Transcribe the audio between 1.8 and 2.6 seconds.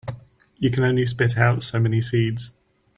seeds.